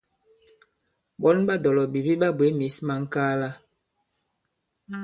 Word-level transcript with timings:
Ɓɔ̌n 1.21 1.37
ɓa 1.47 1.53
dɔ̀lɔ̀bìbi 1.63 2.13
ɓa 2.21 2.27
bwě 2.37 2.47
mǐs 2.59 2.75
ma 2.87 2.95
ŋ̀kaala. 3.03 3.49